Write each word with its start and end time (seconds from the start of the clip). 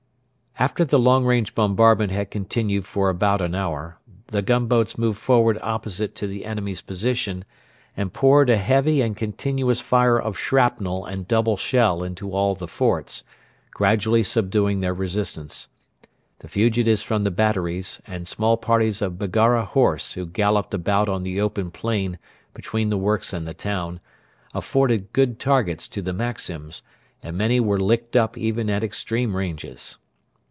After 0.59 0.85
the 0.85 0.99
long 0.99 1.25
range 1.25 1.55
bombardment 1.55 2.11
had 2.11 2.29
continued 2.29 2.85
for 2.85 3.09
about 3.09 3.41
an 3.41 3.55
hour 3.55 3.97
the 4.27 4.43
gunboats 4.43 4.95
moved 4.95 5.17
forward 5.17 5.57
opposite 5.63 6.13
to 6.17 6.27
the 6.27 6.45
enemy's 6.45 6.81
position, 6.81 7.45
and 7.97 8.13
poured 8.13 8.47
a 8.47 8.57
heavy 8.57 9.01
and 9.01 9.17
continuous 9.17 9.81
fire 9.81 10.19
of 10.21 10.37
shrapnel 10.37 11.03
and 11.03 11.27
double 11.27 11.57
shell 11.57 12.03
into 12.03 12.31
all 12.33 12.53
the 12.53 12.67
forts, 12.67 13.23
gradually 13.71 14.21
subduing 14.21 14.81
their 14.81 14.93
resistance. 14.93 15.69
The 16.39 16.47
fugitives 16.47 17.01
from 17.01 17.23
the 17.23 17.31
batteries, 17.31 17.99
and 18.05 18.27
small 18.27 18.55
parties 18.55 19.01
of 19.01 19.17
Baggara 19.17 19.65
horse 19.65 20.11
who 20.13 20.27
galloped 20.27 20.75
about 20.75 21.09
on 21.09 21.23
the 21.23 21.41
open 21.41 21.71
plain 21.71 22.19
between 22.53 22.89
the 22.91 22.99
works 22.99 23.33
and 23.33 23.47
the 23.47 23.55
town, 23.55 23.99
afforded 24.53 25.11
good 25.11 25.39
targets 25.39 25.87
to 25.87 26.03
the 26.03 26.13
Maxims, 26.13 26.83
and 27.23 27.35
many 27.35 27.59
were 27.59 27.79
licked 27.81 28.15
up 28.15 28.37
even 28.37 28.69
at 28.69 28.83
extreme 28.83 29.35
ranges. 29.35 29.97